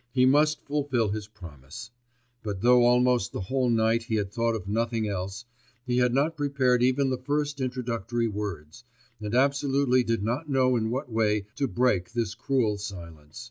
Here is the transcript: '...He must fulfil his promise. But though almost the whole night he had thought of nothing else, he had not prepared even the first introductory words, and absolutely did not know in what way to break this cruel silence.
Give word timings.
'...He 0.12 0.26
must 0.26 0.62
fulfil 0.64 1.08
his 1.08 1.26
promise. 1.26 1.90
But 2.44 2.60
though 2.60 2.84
almost 2.84 3.32
the 3.32 3.40
whole 3.40 3.68
night 3.68 4.04
he 4.04 4.14
had 4.14 4.30
thought 4.30 4.54
of 4.54 4.68
nothing 4.68 5.08
else, 5.08 5.44
he 5.84 5.96
had 5.98 6.14
not 6.14 6.36
prepared 6.36 6.84
even 6.84 7.10
the 7.10 7.18
first 7.18 7.60
introductory 7.60 8.28
words, 8.28 8.84
and 9.20 9.34
absolutely 9.34 10.04
did 10.04 10.22
not 10.22 10.48
know 10.48 10.76
in 10.76 10.90
what 10.92 11.10
way 11.10 11.46
to 11.56 11.66
break 11.66 12.12
this 12.12 12.36
cruel 12.36 12.78
silence. 12.78 13.50